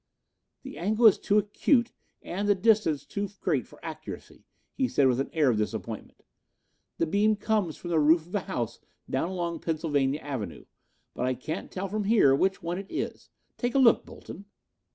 "The 0.63 0.79
angle 0.79 1.05
is 1.05 1.19
too 1.19 1.37
acute 1.37 1.91
and 2.23 2.49
the 2.49 2.55
distance 2.55 3.05
too 3.05 3.29
great 3.39 3.67
for 3.67 3.77
accuracy," 3.85 4.45
he 4.73 4.87
said 4.87 5.05
with 5.07 5.19
an 5.19 5.29
air 5.31 5.51
of 5.51 5.57
disappointment. 5.59 6.23
"The 6.97 7.05
beam 7.05 7.35
comes 7.35 7.77
from 7.77 7.91
the 7.91 7.99
roof 7.99 8.25
of 8.25 8.33
a 8.33 8.39
house 8.39 8.79
down 9.07 9.29
along 9.29 9.59
Pennsylvania 9.59 10.21
Avenue, 10.21 10.65
but 11.13 11.27
I 11.27 11.35
can't 11.35 11.69
tell 11.71 11.87
from 11.87 12.05
here 12.05 12.33
which 12.33 12.63
one 12.63 12.79
it 12.79 12.87
is. 12.89 13.29
Take 13.59 13.75
a 13.75 13.77
look, 13.77 14.03
Bolton." 14.03 14.45